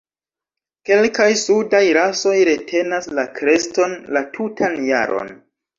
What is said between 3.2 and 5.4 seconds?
la kreston la tutan jaron.